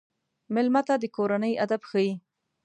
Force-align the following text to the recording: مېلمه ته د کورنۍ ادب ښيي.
مېلمه 0.53 0.81
ته 0.87 0.95
د 1.01 1.05
کورنۍ 1.15 1.53
ادب 1.63 1.81
ښيي. 1.89 2.11